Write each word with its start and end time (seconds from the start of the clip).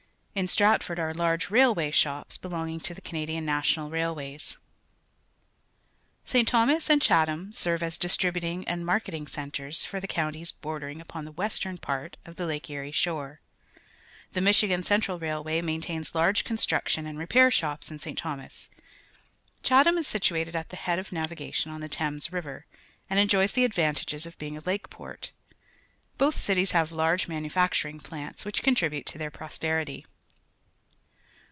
Iii" 0.33 0.47
Stratford 0.47 0.97
are_ 0.97 1.13
large 1.13 1.49
railway 1.49 1.91
shops, 1.91 2.37
belonging 2.37 2.79
to 2.79 2.93
the 2.93 3.01
Ca 3.01 3.11
nadian 3.11 3.43
National 3.43 3.89
Railways. 3.89 4.57
St. 6.23 6.47
Thomas 6.47 6.89
and 6.89 7.01
Chatham 7.01 7.51
serve 7.51 7.83
as 7.83 7.97
dis 7.97 8.15
tributing 8.15 8.63
and 8.65 8.85
marketing 8.85 9.27
centres 9.27 9.83
for 9.83 9.99
the 9.99 10.07
coun 10.07 10.31
ties 10.31 10.53
bordering 10.53 11.01
upon 11.01 11.25
the 11.25 11.33
western 11.33 11.77
part 11.77 12.15
of 12.25 12.37
the 12.37 12.45
Lake 12.45 12.69
Erie 12.69 12.93
shore. 12.93 13.41
The 14.31 14.39
Michigan 14.39 14.83
Central 14.83 15.19
Railway 15.19 15.61
maintains 15.61 16.15
large 16.15 16.45
construction 16.45 17.05
and 17.05 17.19
repair 17.19 17.51
shops 17.51 17.91
in 17.91 17.99
St. 17.99 18.17
Thomas. 18.17 18.69
Chatham 19.63 19.97
is 19.97 20.07
situated 20.07 20.55
at 20.55 20.69
the 20.69 20.77
head 20.77 20.97
of 20.97 21.11
navigation 21.11 21.71
on 21.71 21.81
the 21.81 21.89
Thames 21.89 22.31
River, 22.31 22.65
and 23.09 23.19
enjoys 23.19 23.51
the 23.51 23.65
advantages 23.65 24.25
of 24.25 24.37
beuig 24.39 24.55
a 24.59 24.65
lake 24.65 24.89
port, 24.89 25.33
^oth 26.19 26.35
cities 26.35 26.71
have 26.71 26.93
large 26.93 27.27
manufacturing 27.27 27.99
plants 27.99 28.45
which 28.45 28.63
contribute 28.63 29.05
to 29.07 29.17
their 29.17 29.29
prosperity. 29.29 30.05